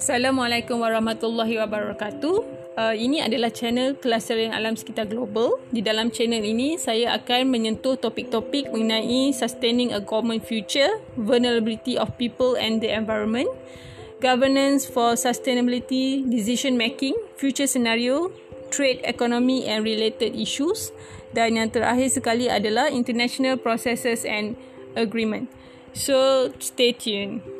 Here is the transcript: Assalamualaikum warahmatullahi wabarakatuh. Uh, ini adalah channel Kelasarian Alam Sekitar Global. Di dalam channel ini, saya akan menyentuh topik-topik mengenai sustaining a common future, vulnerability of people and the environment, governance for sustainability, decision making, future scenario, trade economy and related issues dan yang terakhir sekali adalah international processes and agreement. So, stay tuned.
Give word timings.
Assalamualaikum 0.00 0.80
warahmatullahi 0.80 1.60
wabarakatuh. 1.60 2.36
Uh, 2.72 2.96
ini 2.96 3.20
adalah 3.20 3.52
channel 3.52 3.92
Kelasarian 4.00 4.48
Alam 4.48 4.72
Sekitar 4.72 5.04
Global. 5.12 5.60
Di 5.68 5.84
dalam 5.84 6.08
channel 6.08 6.40
ini, 6.40 6.80
saya 6.80 7.12
akan 7.20 7.52
menyentuh 7.52 8.00
topik-topik 8.00 8.72
mengenai 8.72 9.28
sustaining 9.36 9.92
a 9.92 10.00
common 10.00 10.40
future, 10.40 10.88
vulnerability 11.20 12.00
of 12.00 12.16
people 12.16 12.56
and 12.56 12.80
the 12.80 12.88
environment, 12.88 13.52
governance 14.24 14.88
for 14.88 15.20
sustainability, 15.20 16.24
decision 16.24 16.80
making, 16.80 17.12
future 17.36 17.68
scenario, 17.68 18.32
trade 18.72 19.04
economy 19.04 19.68
and 19.68 19.84
related 19.84 20.32
issues 20.32 20.96
dan 21.36 21.60
yang 21.60 21.68
terakhir 21.68 22.08
sekali 22.08 22.48
adalah 22.48 22.88
international 22.88 23.60
processes 23.60 24.24
and 24.24 24.56
agreement. 24.96 25.52
So, 25.92 26.48
stay 26.56 26.96
tuned. 26.96 27.59